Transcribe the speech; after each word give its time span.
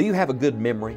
Do 0.00 0.06
you 0.06 0.14
have 0.14 0.30
a 0.30 0.32
good 0.32 0.58
memory? 0.58 0.96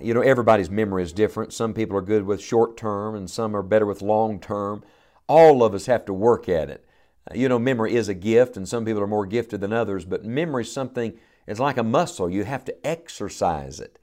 You 0.00 0.14
know, 0.14 0.20
everybody's 0.20 0.70
memory 0.70 1.02
is 1.02 1.12
different. 1.12 1.52
Some 1.52 1.74
people 1.74 1.96
are 1.96 2.00
good 2.00 2.24
with 2.24 2.40
short 2.40 2.76
term 2.76 3.16
and 3.16 3.28
some 3.28 3.56
are 3.56 3.62
better 3.64 3.86
with 3.86 4.02
long 4.02 4.38
term. 4.38 4.84
All 5.26 5.64
of 5.64 5.74
us 5.74 5.86
have 5.86 6.04
to 6.04 6.12
work 6.12 6.48
at 6.48 6.70
it. 6.70 6.86
Uh, 7.28 7.34
you 7.34 7.48
know, 7.48 7.58
memory 7.58 7.96
is 7.96 8.08
a 8.08 8.14
gift 8.14 8.56
and 8.56 8.68
some 8.68 8.84
people 8.84 9.02
are 9.02 9.08
more 9.08 9.26
gifted 9.26 9.60
than 9.62 9.72
others, 9.72 10.04
but 10.04 10.24
memory 10.24 10.62
is 10.62 10.70
something, 10.70 11.14
it's 11.48 11.58
like 11.58 11.76
a 11.76 11.82
muscle. 11.82 12.30
You 12.30 12.44
have 12.44 12.64
to 12.66 12.86
exercise 12.86 13.80
it. 13.80 13.98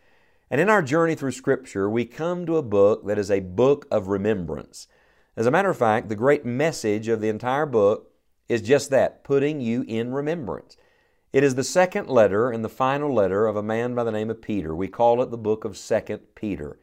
And 0.51 0.59
in 0.59 0.67
our 0.67 0.81
journey 0.81 1.15
through 1.15 1.31
Scripture, 1.31 1.89
we 1.89 2.03
come 2.03 2.45
to 2.45 2.57
a 2.57 2.61
book 2.61 3.07
that 3.07 3.17
is 3.17 3.31
a 3.31 3.39
book 3.39 3.87
of 3.89 4.09
remembrance. 4.09 4.89
As 5.37 5.45
a 5.45 5.51
matter 5.51 5.69
of 5.69 5.77
fact, 5.77 6.09
the 6.09 6.17
great 6.17 6.43
message 6.43 7.07
of 7.07 7.21
the 7.21 7.29
entire 7.29 7.65
book 7.65 8.11
is 8.49 8.61
just 8.61 8.89
that 8.89 9.23
putting 9.23 9.61
you 9.61 9.85
in 9.87 10.11
remembrance. 10.11 10.75
It 11.33 11.43
is 11.43 11.55
the 11.55 11.63
second 11.63 12.09
letter 12.09 12.51
and 12.51 12.63
the 12.63 12.69
final 12.69 13.11
letter 13.11 13.47
of 13.47 13.55
a 13.55 13.63
man 13.63 13.95
by 13.95 14.03
the 14.03 14.11
name 14.11 14.29
of 14.29 14.39
Peter. 14.39 14.75
We 14.75 14.87
call 14.87 15.19
it 15.23 15.31
the 15.31 15.37
book 15.37 15.65
of 15.65 15.75
2 15.75 16.19
Peter. 16.35 16.77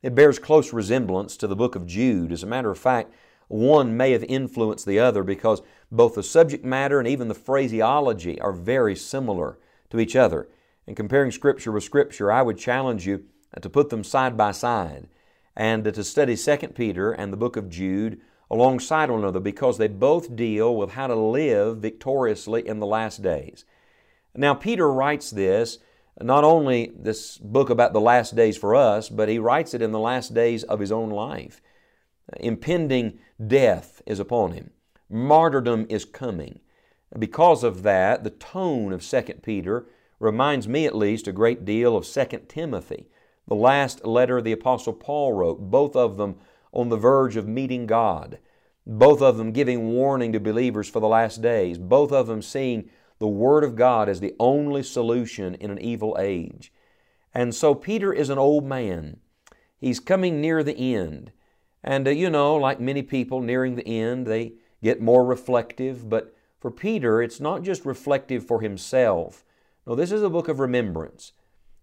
It 0.00 0.14
bears 0.14 0.38
close 0.38 0.72
resemblance 0.72 1.36
to 1.38 1.48
the 1.48 1.56
book 1.56 1.74
of 1.74 1.86
Jude. 1.86 2.30
As 2.30 2.44
a 2.44 2.46
matter 2.46 2.70
of 2.70 2.78
fact, 2.78 3.12
one 3.48 3.96
may 3.96 4.12
have 4.12 4.22
influenced 4.22 4.86
the 4.86 5.00
other 5.00 5.24
because 5.24 5.62
both 5.90 6.14
the 6.14 6.22
subject 6.22 6.64
matter 6.64 7.00
and 7.00 7.08
even 7.08 7.26
the 7.26 7.34
phraseology 7.34 8.40
are 8.40 8.52
very 8.52 8.94
similar 8.94 9.58
to 9.90 9.98
each 9.98 10.14
other. 10.14 10.48
And 10.86 10.94
comparing 10.96 11.32
Scripture 11.32 11.72
with 11.72 11.82
Scripture, 11.82 12.30
I 12.30 12.42
would 12.42 12.58
challenge 12.58 13.08
you 13.08 13.24
to 13.60 13.68
put 13.68 13.90
them 13.90 14.04
side 14.04 14.36
by 14.36 14.52
side 14.52 15.08
and 15.56 15.82
to 15.82 16.04
study 16.04 16.36
2 16.36 16.56
Peter 16.76 17.10
and 17.10 17.32
the 17.32 17.36
book 17.36 17.56
of 17.56 17.68
Jude 17.68 18.20
alongside 18.52 19.10
one 19.10 19.18
another 19.18 19.40
because 19.40 19.78
they 19.78 19.88
both 19.88 20.36
deal 20.36 20.76
with 20.76 20.92
how 20.92 21.08
to 21.08 21.16
live 21.16 21.78
victoriously 21.78 22.64
in 22.68 22.78
the 22.78 22.86
last 22.86 23.20
days. 23.20 23.64
Now, 24.36 24.54
Peter 24.54 24.90
writes 24.90 25.30
this, 25.30 25.78
not 26.20 26.44
only 26.44 26.92
this 26.96 27.38
book 27.38 27.70
about 27.70 27.92
the 27.92 28.00
last 28.00 28.36
days 28.36 28.56
for 28.56 28.74
us, 28.74 29.08
but 29.08 29.28
he 29.28 29.38
writes 29.38 29.74
it 29.74 29.82
in 29.82 29.92
the 29.92 29.98
last 29.98 30.34
days 30.34 30.62
of 30.64 30.80
his 30.80 30.92
own 30.92 31.10
life. 31.10 31.60
Impending 32.38 33.18
death 33.44 34.02
is 34.06 34.20
upon 34.20 34.52
him, 34.52 34.70
martyrdom 35.08 35.86
is 35.88 36.04
coming. 36.04 36.60
Because 37.18 37.64
of 37.64 37.82
that, 37.82 38.22
the 38.22 38.30
tone 38.30 38.92
of 38.92 39.02
2 39.02 39.22
Peter 39.42 39.86
reminds 40.20 40.68
me 40.68 40.86
at 40.86 40.94
least 40.94 41.26
a 41.26 41.32
great 41.32 41.64
deal 41.64 41.96
of 41.96 42.06
2 42.06 42.24
Timothy, 42.46 43.08
the 43.48 43.54
last 43.56 44.06
letter 44.06 44.40
the 44.40 44.52
Apostle 44.52 44.92
Paul 44.92 45.32
wrote, 45.32 45.58
both 45.58 45.96
of 45.96 46.16
them 46.16 46.36
on 46.72 46.88
the 46.88 46.96
verge 46.96 47.34
of 47.36 47.48
meeting 47.48 47.86
God, 47.86 48.38
both 48.86 49.20
of 49.20 49.38
them 49.38 49.50
giving 49.50 49.92
warning 49.92 50.32
to 50.32 50.38
believers 50.38 50.88
for 50.88 51.00
the 51.00 51.08
last 51.08 51.42
days, 51.42 51.78
both 51.78 52.12
of 52.12 52.28
them 52.28 52.42
seeing 52.42 52.90
the 53.20 53.28
Word 53.28 53.62
of 53.62 53.76
God 53.76 54.08
is 54.08 54.18
the 54.18 54.34
only 54.40 54.82
solution 54.82 55.54
in 55.54 55.70
an 55.70 55.80
evil 55.80 56.16
age. 56.18 56.72
And 57.34 57.54
so 57.54 57.74
Peter 57.74 58.12
is 58.12 58.30
an 58.30 58.38
old 58.38 58.64
man. 58.64 59.18
He's 59.76 60.00
coming 60.00 60.40
near 60.40 60.64
the 60.64 60.94
end. 60.94 61.30
And 61.84 62.08
uh, 62.08 62.10
you 62.10 62.30
know, 62.30 62.56
like 62.56 62.80
many 62.80 63.02
people 63.02 63.40
nearing 63.40 63.76
the 63.76 63.86
end, 63.86 64.26
they 64.26 64.54
get 64.82 65.02
more 65.02 65.24
reflective. 65.24 66.08
But 66.08 66.34
for 66.58 66.70
Peter, 66.70 67.22
it's 67.22 67.40
not 67.40 67.62
just 67.62 67.84
reflective 67.84 68.46
for 68.46 68.62
himself. 68.62 69.44
No, 69.86 69.94
this 69.94 70.12
is 70.12 70.22
a 70.22 70.30
book 70.30 70.48
of 70.48 70.58
remembrance. 70.58 71.32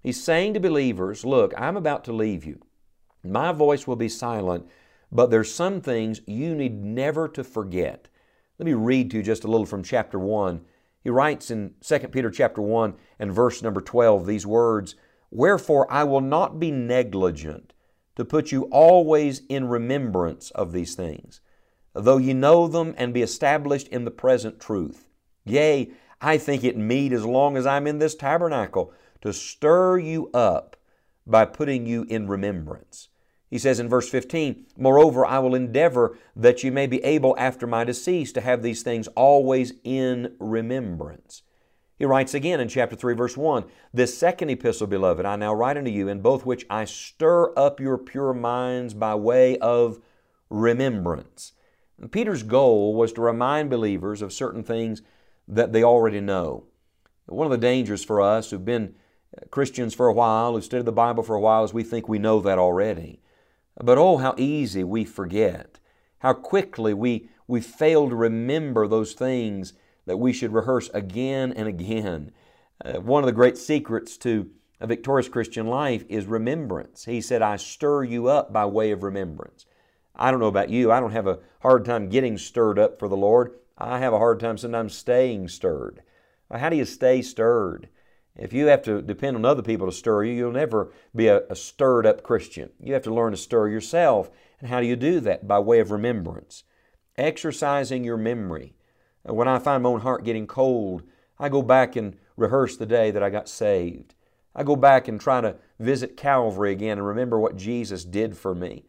He's 0.02 0.22
saying 0.24 0.56
to 0.56 0.60
believers, 0.60 1.24
Look, 1.24 1.54
I'm 1.56 1.78
about 1.78 2.04
to 2.06 2.14
leave 2.14 2.46
you. 2.46 2.62
My 3.24 3.52
voice 3.52 3.86
will 3.86 3.96
be 3.96 4.10
silent, 4.10 4.68
but 5.12 5.30
there's 5.30 5.54
some 5.54 5.82
things 5.82 6.22
you 6.26 6.56
need 6.56 6.84
never 6.84 7.28
to 7.30 7.44
forget. 7.44 8.10
Let 8.58 8.66
me 8.66 8.74
read 8.74 9.12
to 9.12 9.18
you 9.18 9.24
just 9.24 9.44
a 9.44 9.48
little 9.48 9.68
from 9.68 9.84
chapter 9.84 10.18
1 10.18 10.62
he 11.08 11.12
writes 11.12 11.50
in 11.50 11.74
2 11.80 12.00
Peter 12.10 12.30
chapter 12.30 12.62
1 12.62 12.94
and 13.18 13.32
verse 13.32 13.64
number 13.64 13.80
12 13.80 14.26
these 14.26 14.46
words, 14.46 14.96
Wherefore 15.32 15.90
I 15.90 16.04
will 16.04 16.20
not 16.20 16.60
be 16.60 16.70
negligent 16.70 17.72
to 18.18 18.26
put 18.26 18.52
you 18.52 18.64
always 18.74 19.44
in 19.48 19.70
remembrance 19.70 20.52
of 20.52 20.74
these 20.74 20.96
things, 20.96 21.40
though 21.94 22.18
ye 22.18 22.34
know 22.34 22.68
them 22.68 22.94
and 22.98 23.14
be 23.14 23.22
established 23.22 23.88
in 23.88 24.04
the 24.04 24.12
present 24.12 24.60
truth. 24.60 25.08
Yea, 25.46 25.94
I 26.20 26.38
think 26.38 26.66
it 26.66 26.76
meet 26.76 27.14
as 27.14 27.24
long 27.24 27.56
as 27.56 27.66
I'm 27.66 27.88
in 27.88 28.00
this 28.00 28.14
tabernacle 28.14 28.92
to 29.22 29.32
stir 29.32 30.00
you 30.00 30.30
up 30.34 30.76
by 31.26 31.46
putting 31.46 31.86
you 31.86 32.06
in 32.10 32.28
remembrance. 32.28 33.08
He 33.50 33.58
says 33.58 33.80
in 33.80 33.88
verse 33.88 34.10
15, 34.10 34.66
Moreover, 34.78 35.26
I 35.26 35.40
will 35.40 35.56
endeavor 35.56 36.18
that 36.36 36.64
you 36.64 36.72
may 36.72 36.86
be 36.86 37.04
able 37.04 37.36
after 37.38 37.66
my 37.66 37.84
decease 37.84 38.32
to 38.34 38.42
have 38.42 38.62
these 38.62 38.84
things 38.84 39.08
always 39.10 39.74
in 39.84 40.36
remembrance. 40.40 41.44
He 41.98 42.06
writes 42.06 42.34
again 42.34 42.60
in 42.60 42.68
chapter 42.68 42.96
3, 42.96 43.16
verse 43.16 43.38
1 43.38 43.66
This 43.94 44.18
second 44.18 44.50
epistle, 44.50 44.88
beloved, 44.88 45.26
I 45.26 45.36
now 45.36 45.54
write 45.54 45.78
unto 45.78 45.90
you, 45.90 46.08
in 46.08 46.22
both 46.22 46.46
which 46.46 46.66
I 46.70 46.86
stir 46.86 47.58
up 47.58 47.80
your 47.80 47.98
pure 47.98 48.34
minds 48.34 48.94
by 48.94 49.16
way 49.16 49.58
of 49.60 50.00
remembrance. 50.50 51.54
Peter's 52.12 52.44
goal 52.44 52.94
was 52.94 53.12
to 53.14 53.22
remind 53.22 53.70
believers 53.70 54.22
of 54.22 54.32
certain 54.32 54.64
things 54.64 55.02
that 55.48 55.74
they 55.74 55.84
already 55.84 56.20
know. 56.20 56.66
One 57.26 57.48
of 57.48 57.52
the 57.52 57.58
dangers 57.58 58.04
for 58.04 58.22
us 58.22 58.52
who've 58.52 58.64
been 58.64 58.94
Christians 59.50 59.94
for 59.94 60.08
a 60.08 60.14
while, 60.14 60.54
who've 60.54 60.64
studied 60.64 60.86
the 60.86 60.92
Bible 60.92 61.24
for 61.24 61.36
a 61.36 61.42
while, 61.42 61.64
is 61.64 61.74
we 61.74 61.84
think 61.84 62.08
we 62.08 62.20
know 62.20 62.40
that 62.42 62.60
already. 62.60 63.22
But 63.82 63.98
oh, 63.98 64.18
how 64.18 64.34
easy 64.38 64.84
we 64.84 65.06
forget. 65.06 65.80
How 66.20 66.34
quickly 66.34 66.94
we, 66.94 67.30
we 67.48 67.62
fail 67.62 68.10
to 68.10 68.16
remember 68.16 68.88
those 68.88 69.14
things 69.14 69.74
that 70.06 70.18
we 70.18 70.34
should 70.34 70.54
rehearse 70.54 70.90
again 70.94 71.54
and 71.54 71.68
again. 71.68 72.32
Uh, 72.84 72.94
one 72.94 73.24
of 73.24 73.28
the 73.28 73.34
great 73.34 73.58
secrets 73.58 74.18
to 74.18 74.50
a 74.80 74.88
victorious 74.88 75.30
Christian 75.30 75.68
life 75.68 76.06
is 76.10 76.26
remembrance. 76.26 77.06
He 77.06 77.22
said, 77.22 77.42
I 77.42 77.58
stir 77.58 78.04
you 78.04 78.28
up 78.28 78.54
by 78.54 78.66
way 78.66 78.92
of 78.92 79.04
remembrance. 79.04 79.66
I 80.16 80.32
don't 80.32 80.40
know 80.40 80.48
about 80.48 80.70
you, 80.70 80.92
I 80.92 81.00
don't 81.00 81.12
have 81.12 81.28
a 81.28 81.40
hard 81.62 81.86
time 81.86 82.10
getting 82.10 82.38
stirred 82.38 82.80
up 82.80 82.98
for 82.98 83.08
the 83.08 83.18
Lord. 83.18 83.54
I 83.78 84.00
have 84.00 84.14
a 84.14 84.18
hard 84.18 84.40
time 84.40 84.58
sometimes 84.58 84.98
staying 84.98 85.50
stirred. 85.50 86.02
How 86.52 86.70
do 86.70 86.76
you 86.76 86.86
stay 86.86 87.22
stirred? 87.22 87.90
If 88.38 88.54
you 88.54 88.68
have 88.68 88.84
to 88.84 89.02
depend 89.02 89.36
on 89.36 89.46
other 89.46 89.64
people 89.64 89.88
to 89.88 89.92
stir 89.92 90.26
you, 90.26 90.34
you'll 90.34 90.52
never 90.52 90.92
be 91.16 91.28
a, 91.28 91.42
a, 91.50 91.56
stirred 91.56 92.06
up 92.06 92.22
Christian. 92.22 92.70
You 92.80 92.94
have 92.94 93.04
to 93.04 93.14
learn 93.14 93.32
to 93.32 93.38
stir 93.38 93.70
yourself. 93.70 94.30
And 94.60 94.70
how 94.70 94.80
do 94.80 94.86
you 94.86 94.96
do 94.96 95.20
that? 95.22 95.48
By 95.48 95.60
way 95.60 95.80
of 95.80 95.92
remembrance. 95.92 96.64
Exercising 97.18 98.04
your 98.04 98.18
memory. 98.18 98.76
When 99.24 99.48
I 99.48 99.60
find 99.60 99.84
my 99.84 99.90
own 99.90 100.02
heart 100.02 100.24
getting 100.24 100.46
cold, 100.46 101.04
I 101.40 101.50
go 101.50 101.62
back 101.62 101.96
and 101.96 102.16
rehearse 102.36 102.78
the 102.78 102.86
day 102.86 103.12
that 103.12 103.24
I 103.24 103.30
got 103.30 103.50
saved. 103.50 104.14
I 104.56 104.64
go 104.64 104.76
back 104.76 105.08
and 105.08 105.20
try 105.20 105.42
to 105.42 105.56
visit 105.80 106.18
Calvary 106.18 106.72
again 106.72 106.98
and 106.98 107.08
remember 107.08 107.40
what 107.40 107.58
Jesus 107.58 108.04
did 108.04 108.38
for 108.38 108.56
me. 108.56 108.86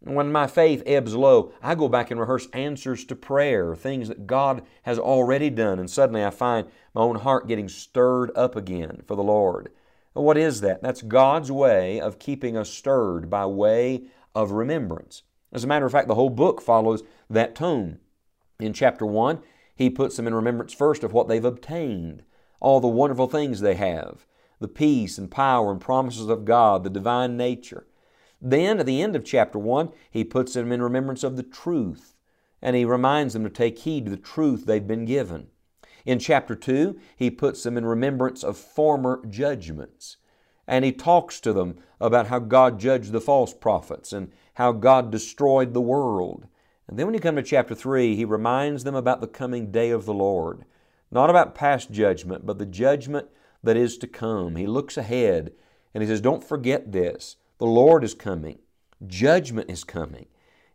When 0.00 0.30
my 0.30 0.46
faith 0.46 0.82
ebbs 0.86 1.14
low, 1.14 1.52
I 1.62 1.74
go 1.74 1.88
back 1.88 2.10
and 2.10 2.20
rehearse 2.20 2.48
answers 2.52 3.04
to 3.06 3.16
prayer, 3.16 3.74
things 3.74 4.08
that 4.08 4.26
God 4.26 4.62
has 4.82 4.98
already 4.98 5.50
done, 5.50 5.78
and 5.78 5.90
suddenly 5.90 6.24
I 6.24 6.30
find 6.30 6.68
my 6.94 7.00
own 7.00 7.16
heart 7.16 7.48
getting 7.48 7.68
stirred 7.68 8.30
up 8.36 8.56
again 8.56 9.02
for 9.06 9.16
the 9.16 9.22
Lord. 9.22 9.70
What 10.12 10.36
is 10.36 10.60
that? 10.60 10.82
That's 10.82 11.02
God's 11.02 11.50
way 11.50 12.00
of 12.00 12.18
keeping 12.18 12.56
us 12.56 12.70
stirred 12.70 13.28
by 13.28 13.46
way 13.46 14.04
of 14.34 14.52
remembrance. 14.52 15.22
As 15.52 15.64
a 15.64 15.66
matter 15.66 15.86
of 15.86 15.92
fact, 15.92 16.08
the 16.08 16.14
whole 16.14 16.30
book 16.30 16.60
follows 16.60 17.02
that 17.30 17.54
tone. 17.54 17.98
In 18.60 18.72
chapter 18.72 19.06
1, 19.06 19.40
he 19.74 19.90
puts 19.90 20.16
them 20.16 20.26
in 20.26 20.34
remembrance 20.34 20.72
first 20.72 21.04
of 21.04 21.12
what 21.12 21.28
they've 21.28 21.44
obtained, 21.44 22.22
all 22.60 22.80
the 22.80 22.88
wonderful 22.88 23.28
things 23.28 23.60
they 23.60 23.74
have, 23.74 24.26
the 24.58 24.68
peace 24.68 25.18
and 25.18 25.30
power 25.30 25.70
and 25.70 25.80
promises 25.80 26.28
of 26.28 26.44
God, 26.44 26.84
the 26.84 26.90
divine 26.90 27.36
nature. 27.36 27.86
Then, 28.40 28.80
at 28.80 28.86
the 28.86 29.02
end 29.02 29.16
of 29.16 29.24
chapter 29.24 29.58
1, 29.58 29.90
he 30.10 30.24
puts 30.24 30.54
them 30.54 30.70
in 30.70 30.82
remembrance 30.82 31.24
of 31.24 31.36
the 31.36 31.42
truth, 31.42 32.14
and 32.60 32.76
he 32.76 32.84
reminds 32.84 33.32
them 33.32 33.44
to 33.44 33.50
take 33.50 33.78
heed 33.78 34.04
to 34.04 34.10
the 34.10 34.16
truth 34.16 34.66
they've 34.66 34.86
been 34.86 35.04
given. 35.04 35.48
In 36.04 36.18
chapter 36.18 36.54
2, 36.54 36.98
he 37.16 37.30
puts 37.30 37.62
them 37.62 37.76
in 37.76 37.84
remembrance 37.84 38.44
of 38.44 38.56
former 38.56 39.24
judgments, 39.28 40.18
and 40.66 40.84
he 40.84 40.92
talks 40.92 41.40
to 41.40 41.52
them 41.52 41.76
about 42.00 42.28
how 42.28 42.38
God 42.38 42.78
judged 42.78 43.12
the 43.12 43.20
false 43.20 43.54
prophets 43.54 44.12
and 44.12 44.30
how 44.54 44.72
God 44.72 45.10
destroyed 45.10 45.74
the 45.74 45.80
world. 45.80 46.46
And 46.88 46.98
then 46.98 47.06
when 47.06 47.14
you 47.14 47.20
come 47.20 47.36
to 47.36 47.42
chapter 47.42 47.74
3, 47.74 48.14
he 48.14 48.24
reminds 48.24 48.84
them 48.84 48.94
about 48.94 49.20
the 49.20 49.26
coming 49.26 49.72
day 49.72 49.90
of 49.90 50.04
the 50.04 50.14
Lord. 50.14 50.64
Not 51.10 51.30
about 51.30 51.54
past 51.54 51.90
judgment, 51.90 52.46
but 52.46 52.58
the 52.58 52.66
judgment 52.66 53.28
that 53.62 53.76
is 53.76 53.98
to 53.98 54.06
come. 54.06 54.56
He 54.56 54.66
looks 54.66 54.96
ahead 54.96 55.52
and 55.92 56.02
he 56.02 56.08
says, 56.08 56.20
Don't 56.20 56.44
forget 56.44 56.92
this. 56.92 57.36
The 57.58 57.66
Lord 57.66 58.04
is 58.04 58.12
coming, 58.12 58.58
judgment 59.06 59.70
is 59.70 59.82
coming. 59.82 60.26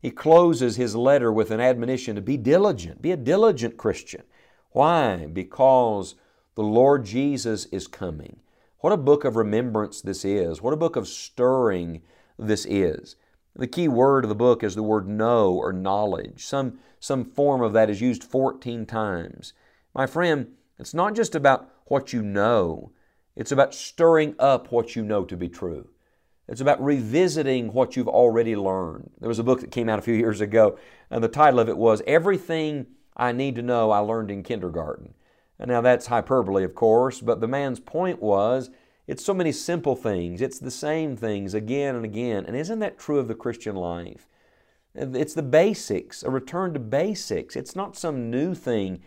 He 0.01 0.09
closes 0.09 0.77
his 0.77 0.95
letter 0.95 1.31
with 1.31 1.51
an 1.51 1.59
admonition 1.59 2.15
to 2.15 2.21
be 2.21 2.37
diligent, 2.37 3.03
be 3.03 3.11
a 3.11 3.17
diligent 3.17 3.77
Christian. 3.77 4.23
Why? 4.71 5.27
Because 5.27 6.15
the 6.55 6.63
Lord 6.63 7.05
Jesus 7.05 7.65
is 7.65 7.85
coming. 7.85 8.39
What 8.79 8.93
a 8.93 8.97
book 8.97 9.25
of 9.25 9.35
remembrance 9.35 10.01
this 10.01 10.25
is. 10.25 10.59
What 10.59 10.73
a 10.73 10.77
book 10.77 10.95
of 10.95 11.07
stirring 11.07 12.01
this 12.39 12.65
is. 12.65 13.15
The 13.55 13.67
key 13.67 13.87
word 13.87 14.25
of 14.25 14.29
the 14.29 14.35
book 14.35 14.63
is 14.63 14.73
the 14.73 14.81
word 14.81 15.07
know 15.07 15.53
or 15.53 15.71
knowledge. 15.71 16.43
Some, 16.43 16.79
some 16.99 17.25
form 17.25 17.61
of 17.61 17.73
that 17.73 17.91
is 17.91 18.01
used 18.01 18.23
14 18.23 18.87
times. 18.87 19.53
My 19.93 20.07
friend, 20.07 20.53
it's 20.79 20.95
not 20.95 21.13
just 21.13 21.35
about 21.35 21.69
what 21.85 22.11
you 22.11 22.23
know, 22.23 22.91
it's 23.35 23.51
about 23.51 23.75
stirring 23.75 24.33
up 24.39 24.71
what 24.71 24.95
you 24.95 25.03
know 25.03 25.25
to 25.25 25.37
be 25.37 25.47
true. 25.47 25.90
It's 26.51 26.59
about 26.59 26.83
revisiting 26.83 27.71
what 27.71 27.95
you've 27.95 28.09
already 28.09 28.57
learned. 28.57 29.09
There 29.21 29.29
was 29.29 29.39
a 29.39 29.43
book 29.43 29.61
that 29.61 29.71
came 29.71 29.87
out 29.87 29.99
a 29.99 30.01
few 30.01 30.13
years 30.25 30.41
ago, 30.41 30.77
and 31.09 31.23
the 31.23 31.29
title 31.29 31.61
of 31.61 31.69
it 31.69 31.77
was 31.77 32.01
Everything 32.05 32.87
I 33.15 33.31
Need 33.31 33.55
to 33.55 33.61
Know 33.61 33.89
I 33.89 33.99
Learned 33.99 34.29
in 34.29 34.43
Kindergarten. 34.43 35.13
And 35.57 35.69
now 35.69 35.79
that's 35.79 36.07
hyperbole, 36.07 36.65
of 36.65 36.75
course, 36.75 37.21
but 37.21 37.39
the 37.39 37.47
man's 37.47 37.79
point 37.79 38.21
was 38.21 38.69
it's 39.07 39.23
so 39.23 39.33
many 39.33 39.53
simple 39.53 39.95
things. 39.95 40.41
It's 40.41 40.59
the 40.59 40.71
same 40.71 41.15
things 41.15 41.53
again 41.53 41.95
and 41.95 42.03
again. 42.03 42.45
And 42.45 42.57
isn't 42.57 42.79
that 42.79 42.99
true 42.99 43.19
of 43.19 43.29
the 43.29 43.35
Christian 43.35 43.77
life? 43.77 44.27
It's 44.93 45.33
the 45.33 45.43
basics, 45.43 46.21
a 46.21 46.29
return 46.29 46.73
to 46.73 46.79
basics. 46.79 47.55
It's 47.55 47.77
not 47.77 47.95
some 47.95 48.29
new 48.29 48.53
thing, 48.55 49.01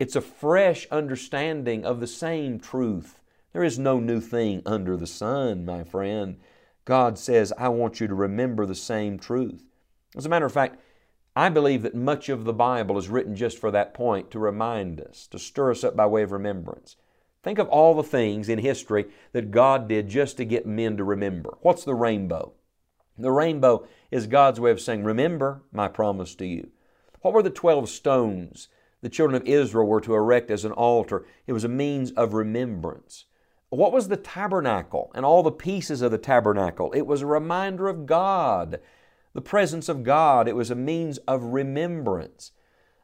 it's 0.00 0.16
a 0.16 0.20
fresh 0.20 0.88
understanding 0.90 1.84
of 1.84 2.00
the 2.00 2.08
same 2.08 2.58
truth. 2.58 3.20
There 3.52 3.62
is 3.62 3.78
no 3.78 4.00
new 4.00 4.20
thing 4.20 4.62
under 4.66 4.96
the 4.96 5.06
sun, 5.06 5.64
my 5.64 5.84
friend. 5.84 6.38
God 6.88 7.18
says, 7.18 7.52
I 7.58 7.68
want 7.68 8.00
you 8.00 8.06
to 8.06 8.14
remember 8.14 8.64
the 8.64 8.74
same 8.74 9.18
truth. 9.18 9.62
As 10.16 10.24
a 10.24 10.30
matter 10.30 10.46
of 10.46 10.54
fact, 10.54 10.80
I 11.36 11.50
believe 11.50 11.82
that 11.82 11.94
much 11.94 12.30
of 12.30 12.46
the 12.46 12.54
Bible 12.54 12.96
is 12.96 13.10
written 13.10 13.36
just 13.36 13.58
for 13.58 13.70
that 13.70 13.92
point, 13.92 14.30
to 14.30 14.38
remind 14.38 14.98
us, 14.98 15.26
to 15.26 15.38
stir 15.38 15.72
us 15.72 15.84
up 15.84 15.94
by 15.94 16.06
way 16.06 16.22
of 16.22 16.32
remembrance. 16.32 16.96
Think 17.42 17.58
of 17.58 17.68
all 17.68 17.94
the 17.94 18.02
things 18.02 18.48
in 18.48 18.60
history 18.60 19.04
that 19.32 19.50
God 19.50 19.86
did 19.86 20.08
just 20.08 20.38
to 20.38 20.46
get 20.46 20.64
men 20.64 20.96
to 20.96 21.04
remember. 21.04 21.58
What's 21.60 21.84
the 21.84 21.94
rainbow? 21.94 22.54
The 23.18 23.32
rainbow 23.32 23.86
is 24.10 24.26
God's 24.26 24.58
way 24.58 24.70
of 24.70 24.80
saying, 24.80 25.04
Remember 25.04 25.64
my 25.70 25.88
promise 25.88 26.34
to 26.36 26.46
you. 26.46 26.70
What 27.20 27.34
were 27.34 27.42
the 27.42 27.50
12 27.50 27.90
stones 27.90 28.68
the 29.02 29.10
children 29.10 29.38
of 29.38 29.46
Israel 29.46 29.86
were 29.86 30.00
to 30.00 30.14
erect 30.14 30.50
as 30.50 30.64
an 30.64 30.72
altar? 30.72 31.26
It 31.46 31.52
was 31.52 31.64
a 31.64 31.68
means 31.68 32.12
of 32.12 32.32
remembrance. 32.32 33.26
What 33.70 33.92
was 33.92 34.08
the 34.08 34.16
tabernacle 34.16 35.10
and 35.14 35.26
all 35.26 35.42
the 35.42 35.50
pieces 35.50 36.00
of 36.00 36.10
the 36.10 36.18
tabernacle? 36.18 36.90
It 36.92 37.06
was 37.06 37.20
a 37.20 37.26
reminder 37.26 37.88
of 37.88 38.06
God, 38.06 38.80
the 39.34 39.42
presence 39.42 39.88
of 39.88 40.04
God. 40.04 40.48
It 40.48 40.56
was 40.56 40.70
a 40.70 40.74
means 40.74 41.18
of 41.28 41.42
remembrance. 41.42 42.52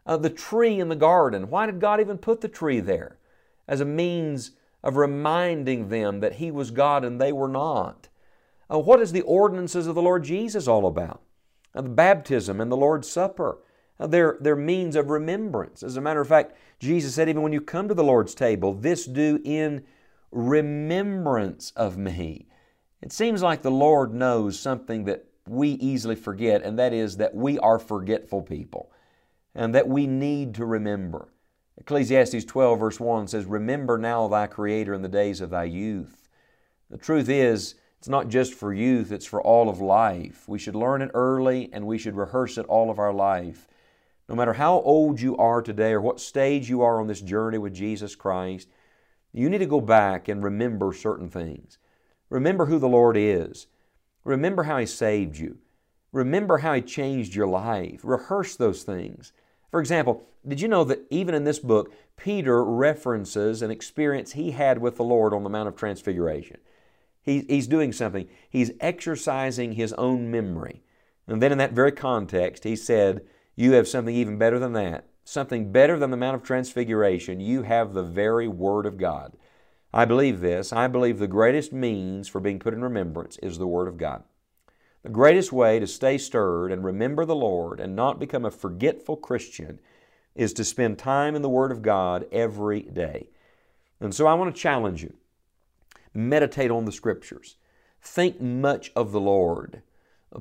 Uh, 0.06 0.16
the 0.16 0.31
tree 0.31 0.81
in 0.81 0.88
the 0.88 0.96
garden, 0.96 1.50
why 1.50 1.66
did 1.66 1.81
God 1.81 2.00
even 2.00 2.19
put 2.19 2.40
the 2.40 2.49
tree 2.49 2.81
there? 2.81 3.19
As 3.69 3.81
a 3.81 3.87
means 3.87 4.52
of 4.82 4.96
reminding 4.96 5.88
them 5.88 6.20
that 6.20 6.34
He 6.34 6.50
was 6.50 6.70
God 6.70 7.05
and 7.05 7.20
they 7.20 7.32
were 7.32 7.49
not. 7.49 8.08
Uh, 8.72 8.78
what 8.78 9.00
is 9.00 9.12
the 9.12 9.22
ordinances 9.22 9.87
of 9.87 9.94
the 9.94 10.02
Lord 10.02 10.25
Jesus 10.25 10.67
all 10.67 10.87
about? 10.87 11.22
Uh, 11.75 11.82
the 11.82 11.88
baptism 11.90 12.60
and 12.60 12.72
the 12.72 12.76
Lord's 12.76 13.08
Supper. 13.08 13.58
Uh, 14.00 14.06
they're, 14.06 14.38
they're 14.40 14.56
means 14.56 14.96
of 14.96 15.10
remembrance. 15.10 15.82
As 15.82 15.96
a 15.96 16.00
matter 16.00 16.20
of 16.20 16.28
fact, 16.28 16.56
Jesus 16.81 17.14
said, 17.14 17.28
even 17.28 17.43
when 17.43 17.52
you 17.52 17.60
come 17.60 17.88
to 17.88 17.94
the 17.94 18.05
Lord's 18.05 18.34
table, 18.34 18.75
this 18.75 19.06
do 19.06 19.40
in 19.44 19.84
remembrance 20.34 21.72
of 21.76 21.96
me. 21.96 22.46
It 23.00 23.12
seems 23.12 23.42
like 23.42 23.62
the 23.62 23.70
Lord 23.70 24.12
knows 24.12 24.58
something 24.58 25.04
that 25.04 25.26
we 25.46 25.70
easily 25.70 26.16
forget, 26.16 26.62
and 26.62 26.78
that 26.78 26.92
is 26.92 27.19
that 27.19 27.34
we 27.34 27.58
are 27.58 27.78
forgetful 27.78 28.42
people 28.42 28.90
and 29.54 29.75
that 29.75 29.88
we 29.88 30.06
need 30.06 30.54
to 30.54 30.64
remember. 30.64 31.28
Ecclesiastes 31.78 32.44
12, 32.44 32.78
verse 32.78 33.00
1 33.00 33.28
says, 33.28 33.46
Remember 33.46 33.98
now 33.98 34.26
thy 34.26 34.46
Creator 34.46 34.94
in 34.94 35.02
the 35.02 35.08
days 35.08 35.40
of 35.40 35.50
thy 35.50 35.64
youth. 35.64 36.28
The 36.90 36.98
truth 36.98 37.28
is, 37.28 37.75
it's 37.98 38.08
not 38.08 38.28
just 38.28 38.54
for 38.54 38.72
youth, 38.72 39.12
it's 39.12 39.26
for 39.26 39.42
all 39.42 39.69
of 39.69 39.81
life. 39.81 40.44
We 40.48 40.58
should 40.58 40.75
learn 40.75 41.02
it 41.02 41.10
early 41.14 41.70
and 41.72 41.86
we 41.86 41.98
should 41.98 42.16
rehearse 42.16 42.58
it 42.58 42.66
all 42.66 42.90
of 42.90 42.98
our 42.98 43.12
life. 43.12 43.66
No 44.28 44.34
matter 44.34 44.54
how 44.54 44.81
old 44.81 45.20
you 45.20 45.36
are 45.36 45.62
today 45.62 45.92
or 45.92 46.00
what 46.00 46.20
stage 46.20 46.69
you 46.69 46.82
are 46.82 47.00
on 47.00 47.06
this 47.06 47.20
journey 47.20 47.58
with 47.58 47.75
Jesus 47.75 48.14
Christ, 48.14 48.69
you 49.34 49.50
need 49.50 49.58
to 49.58 49.66
go 49.66 49.81
back 49.81 50.28
and 50.28 50.42
remember 50.42 50.92
certain 50.92 51.28
things. 51.28 51.76
Remember 52.31 52.66
who 52.66 52.78
the 52.78 52.88
Lord 52.88 53.16
is. 53.16 53.66
Remember 54.22 54.62
how 54.62 54.78
He 54.78 54.86
saved 54.86 55.36
you. 55.36 55.58
Remember 56.12 56.58
how 56.58 56.75
He 56.75 56.81
changed 56.81 57.34
your 57.34 57.48
life. 57.48 58.00
Rehearse 58.04 58.54
those 58.54 58.84
things. 58.84 59.32
For 59.72 59.81
example, 59.81 60.22
did 60.46 60.60
you 60.60 60.69
know 60.69 60.84
that 60.84 61.04
even 61.10 61.34
in 61.34 61.42
this 61.42 61.58
book, 61.58 61.92
Peter 62.16 62.64
references 62.64 63.60
an 63.60 63.72
experience 63.72 64.32
he 64.32 64.52
had 64.52 64.78
with 64.78 64.96
the 64.96 65.02
Lord 65.02 65.34
on 65.34 65.42
the 65.42 65.50
Mount 65.50 65.66
of 65.66 65.75
Transfiguration? 65.75 66.58
He, 67.20 67.40
he's 67.48 67.66
doing 67.66 67.92
something, 67.92 68.28
he's 68.48 68.70
exercising 68.78 69.72
his 69.72 69.92
own 69.94 70.31
memory. 70.31 70.84
And 71.26 71.42
then 71.42 71.50
in 71.50 71.58
that 71.58 71.72
very 71.72 71.90
context, 71.90 72.62
he 72.62 72.76
said, 72.76 73.22
You 73.56 73.72
have 73.72 73.88
something 73.88 74.14
even 74.14 74.38
better 74.38 74.60
than 74.60 74.75
that 74.75 75.08
something 75.24 75.72
better 75.72 75.98
than 75.98 76.10
the 76.10 76.16
Mount 76.16 76.36
of 76.36 76.42
Transfiguration, 76.42 77.40
you 77.40 77.62
have 77.62 77.92
the 77.92 78.02
very 78.02 78.46
Word 78.46 78.86
of 78.86 78.98
God. 78.98 79.32
I 79.92 80.04
believe 80.04 80.40
this. 80.40 80.72
I 80.72 80.86
believe 80.86 81.18
the 81.18 81.26
greatest 81.26 81.72
means 81.72 82.28
for 82.28 82.40
being 82.40 82.58
put 82.58 82.74
in 82.74 82.82
remembrance 82.82 83.38
is 83.38 83.58
the 83.58 83.66
Word 83.66 83.88
of 83.88 83.96
God. 83.96 84.24
The 85.02 85.10
greatest 85.10 85.52
way 85.52 85.78
to 85.78 85.86
stay 85.86 86.18
stirred 86.18 86.72
and 86.72 86.84
remember 86.84 87.24
the 87.24 87.34
Lord 87.34 87.78
and 87.78 87.94
not 87.94 88.18
become 88.18 88.44
a 88.44 88.50
forgetful 88.50 89.16
Christian 89.18 89.80
is 90.34 90.52
to 90.54 90.64
spend 90.64 90.98
time 90.98 91.34
in 91.36 91.42
the 91.42 91.48
Word 91.48 91.70
of 91.70 91.82
God 91.82 92.26
every 92.32 92.80
day. 92.80 93.28
And 94.00 94.14
so 94.14 94.26
I 94.26 94.34
want 94.34 94.54
to 94.54 94.60
challenge 94.60 95.02
you. 95.02 95.14
Meditate 96.12 96.70
on 96.70 96.84
the 96.84 96.92
Scriptures. 96.92 97.56
Think 98.00 98.40
much 98.40 98.90
of 98.96 99.12
the 99.12 99.20
Lord. 99.20 99.82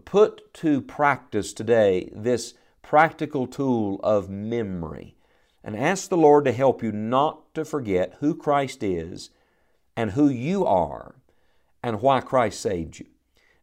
Put 0.05 0.53
to 0.55 0.81
practice 0.81 1.53
today 1.53 2.11
this 2.15 2.55
practical 2.83 3.47
tool 3.47 3.99
of 4.03 4.29
memory 4.29 5.15
and 5.63 5.75
ask 5.75 6.09
the 6.09 6.17
Lord 6.17 6.45
to 6.45 6.51
help 6.51 6.83
you 6.83 6.91
not 6.91 7.51
to 7.55 7.65
forget 7.65 8.17
who 8.19 8.35
Christ 8.35 8.83
is 8.83 9.31
and 9.95 10.11
who 10.11 10.29
you 10.29 10.65
are 10.65 11.15
and 11.81 12.01
why 12.01 12.19
Christ 12.21 12.61
saved 12.61 12.99
you. 12.99 13.07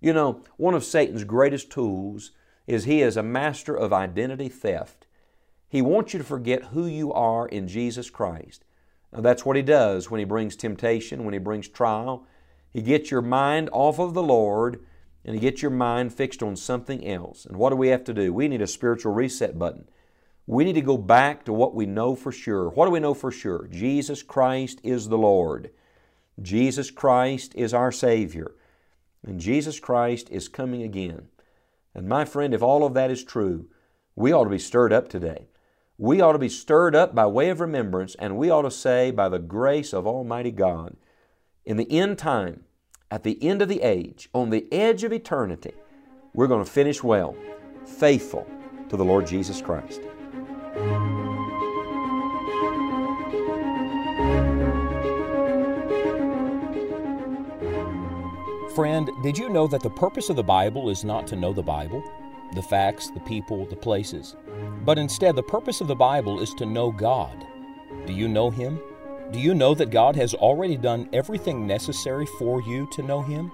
You 0.01 0.13
know, 0.13 0.43
one 0.57 0.75
of 0.75 0.83
Satan's 0.83 1.25
greatest 1.25 1.71
tools 1.71 2.33
is 2.67 2.85
he 2.85 3.03
is 3.03 3.17
a 3.17 3.23
master 3.23 3.77
of 3.77 3.93
identity 3.93 4.49
theft. 4.49 5.07
He 5.69 5.83
wants 5.83 6.13
you 6.13 6.19
to 6.19 6.25
forget 6.25 6.65
who 6.65 6.87
you 6.87 7.13
are 7.13 7.47
in 7.47 7.69
Jesus 7.69 8.11
Christ. 8.11 8.65
Now, 9.13 9.21
that's 9.21 9.45
what 9.45 9.57
he 9.57 9.63
does 9.63 10.11
when 10.11 10.19
he 10.19 10.25
brings 10.25 10.57
temptation, 10.57 11.25
when 11.25 11.35
he 11.35 11.39
brings 11.39 11.69
trial. 11.69 12.27
He 12.73 12.83
gets 12.83 13.11
your 13.11 13.23
mind 13.23 13.69
off 13.73 13.99
of 13.99 14.15
the 14.15 14.23
Lord 14.23 14.85
and 15.25 15.35
to 15.35 15.41
get 15.41 15.63
your 15.63 15.71
mind 15.71 16.15
fixed 16.15 16.43
on 16.43 16.57
something 16.57 17.07
else. 17.07 17.45
And 17.45 17.57
what 17.57 17.71
do 17.71 17.77
we 17.77 17.89
have 17.89 18.05
to 18.05 18.15
do? 18.15 18.33
We 18.33 18.49
need 18.49 18.63
a 18.63 18.67
spiritual 18.67 19.13
reset 19.13 19.59
button. 19.59 19.85
We 20.47 20.65
need 20.65 20.75
to 20.75 20.81
go 20.81 20.99
back 20.99 21.45
to 21.45 21.53
what 21.53 21.75
we 21.75 21.87
know 21.87 22.15
for 22.15 22.33
sure. 22.33 22.71
What 22.71 22.87
do 22.87 22.91
we 22.91 23.01
know 23.01 23.15
for 23.15 23.31
sure? 23.31 23.69
Jesus 23.71 24.23
Christ 24.23 24.81
is 24.83 25.09
the 25.09 25.19
Lord. 25.19 25.71
Jesus 26.41 26.91
Christ 26.91 27.55
is 27.55 27.75
our 27.75 27.93
Savior. 27.93 28.55
And 29.25 29.39
Jesus 29.39 29.79
Christ 29.79 30.29
is 30.31 30.49
coming 30.49 30.83
again. 30.83 31.29
And 31.95 32.09
my 32.09 32.25
friend, 32.25 32.55
if 32.55 32.63
all 32.63 32.85
of 32.85 32.95
that 32.95 33.11
is 33.11 33.23
true, 33.23 33.69
we 34.17 34.33
ought 34.33 34.45
to 34.45 34.51
be 34.51 34.59
stirred 34.59 34.93
up 34.93 35.09
today. 35.09 35.49
We 35.99 36.21
ought 36.23 36.33
to 36.33 36.39
be 36.39 36.49
stirred 36.49 36.97
up 36.97 37.15
by 37.15 37.27
way 37.27 37.51
of 37.51 37.61
remembrance, 37.61 38.15
and 38.15 38.39
we 38.39 38.49
ought 38.49 38.63
to 38.63 38.71
say, 38.71 39.11
by 39.11 39.29
the 39.29 39.39
grace 39.39 39.93
of 39.93 40.07
Almighty 40.07 40.51
God, 40.51 40.97
in 41.67 41.77
the 41.77 41.91
end 41.93 42.17
time, 42.17 42.65
at 43.11 43.25
the 43.25 43.43
end 43.43 43.61
of 43.61 43.69
the 43.69 43.83
age, 43.83 44.29
on 44.33 44.51
the 44.51 44.73
edge 44.73 45.03
of 45.03 45.13
eternity, 45.13 45.73
we're 46.33 46.47
going 46.47 46.65
to 46.65 46.71
finish 46.71 47.03
well, 47.03 47.35
faithful 47.85 48.47
to 48.89 48.97
the 48.97 49.05
Lord 49.05 49.27
Jesus 49.27 49.61
Christ. 49.61 50.01
Friend, 58.77 59.11
did 59.25 59.37
you 59.37 59.49
know 59.49 59.67
that 59.67 59.83
the 59.83 59.91
purpose 59.91 60.31
of 60.31 60.37
the 60.37 60.45
Bible 60.45 60.89
is 60.89 61.05
not 61.05 61.27
to 61.27 61.37
know 61.37 61.53
the 61.53 61.63
Bible, 61.63 62.05
the 62.55 62.63
facts, 62.63 63.11
the 63.11 63.21
people, 63.21 63.67
the 63.67 63.75
places, 63.75 64.37
but 64.85 64.99
instead 64.99 65.35
the 65.35 65.43
purpose 65.43 65.81
of 65.81 65.89
the 65.89 65.97
Bible 65.97 66.41
is 66.41 66.55
to 66.55 66.65
know 66.65 66.93
God? 66.93 67.45
Do 68.07 68.13
you 68.13 68.29
know 68.29 68.51
Him? 68.51 68.81
Do 69.33 69.39
you 69.39 69.55
know 69.55 69.75
that 69.75 69.91
God 69.91 70.17
has 70.17 70.35
already 70.35 70.77
done 70.77 71.09
everything 71.13 71.65
necessary 71.65 72.27
for 72.39 72.61
you 72.63 72.89
to 72.93 73.03
know 73.03 73.23
Him? 73.23 73.53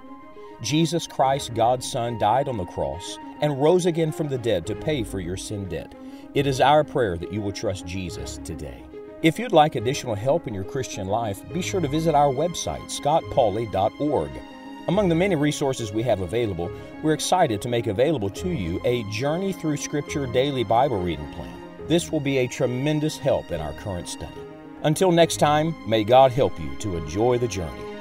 Jesus 0.63 1.07
Christ, 1.07 1.53
God's 1.53 1.91
Son, 1.91 2.19
died 2.19 2.49
on 2.49 2.57
the 2.57 2.65
cross 2.65 3.19
and 3.43 3.61
rose 3.61 3.85
again 3.85 4.11
from 4.11 4.29
the 4.29 4.39
dead 4.39 4.67
to 4.67 4.75
pay 4.75 5.05
for 5.05 5.21
your 5.21 5.37
sin 5.37 5.69
debt. 5.69 5.95
It 6.33 6.47
is 6.47 6.63
our 6.63 6.83
prayer 6.83 7.19
that 7.19 7.31
you 7.31 7.43
will 7.43 7.53
trust 7.53 7.87
Jesus 7.87 8.39
today. 8.43 8.85
If 9.23 9.39
you'd 9.39 9.53
like 9.53 9.75
additional 9.75 10.15
help 10.15 10.47
in 10.47 10.55
your 10.55 10.65
Christian 10.65 11.09
life, 11.09 11.43
be 11.53 11.61
sure 11.61 11.83
to 11.83 11.89
visit 11.89 12.15
our 12.15 12.33
website, 12.33 12.85
scottpauley.org. 12.91 14.31
Among 14.89 15.11
the 15.11 15.15
many 15.15 15.35
resources 15.35 15.93
we 15.93 16.03
have 16.05 16.23
available, 16.23 16.71
we're 17.03 17.13
excited 17.13 17.61
to 17.61 17.69
make 17.69 17.87
available 17.87 18.31
to 18.31 18.49
you 18.49 18.81
a 18.87 19.03
Journey 19.11 19.53
Through 19.53 19.77
Scripture 19.77 20.27
daily 20.27 20.65
Bible 20.65 21.03
reading 21.03 21.31
plan. 21.35 21.53
This 21.87 22.11
will 22.11 22.21
be 22.21 22.39
a 22.39 22.47
tremendous 22.47 23.19
help 23.19 23.51
in 23.51 23.61
our 23.61 23.75
current 23.75 24.09
study. 24.09 24.46
Until 24.87 25.11
next 25.11 25.39
time, 25.39 25.75
may 25.85 26.05
God 26.05 26.31
help 26.31 26.61
you 26.61 26.73
to 26.77 26.97
enjoy 26.97 27.39
the 27.39 27.49
journey. 27.49 27.96